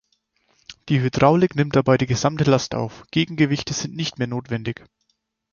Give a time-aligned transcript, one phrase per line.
[0.89, 4.83] Die Hydraulik nimmt dabei die gesamte Last auf, Gegengewichte sind nicht mehr notwendig.